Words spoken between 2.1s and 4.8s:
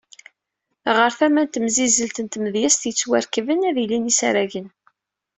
n tmedyazt yettwarekben, ad ilin yisaragen.